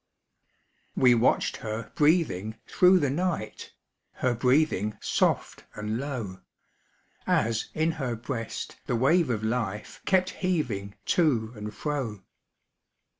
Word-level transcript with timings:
We 0.95 1.13
watched 1.13 1.57
her 1.57 1.91
breathing 1.93 2.57
through 2.65 2.97
the 2.97 3.11
night, 3.11 3.71
Her 4.13 4.33
breathing 4.33 4.97
soft 4.99 5.65
and 5.75 5.99
low, 5.99 6.41
As 7.27 7.69
in 7.75 7.91
her 8.01 8.15
breast 8.15 8.77
the 8.87 8.95
wave 8.95 9.29
of 9.29 9.43
life 9.43 10.01
Kept 10.07 10.31
heaving 10.41 10.95
to 11.05 11.53
and 11.55 11.71
fro. 11.71 12.23